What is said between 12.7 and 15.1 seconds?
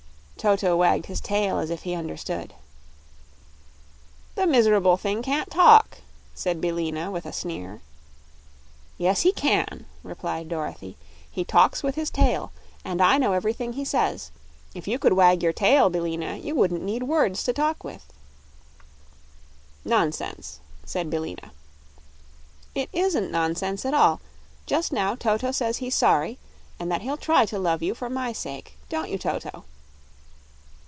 and I know everything he says. If you